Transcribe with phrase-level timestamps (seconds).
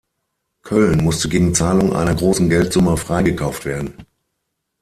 [0.63, 3.93] Köln musste gegen Zahlung einer großen Geldsumme freigekauft werden.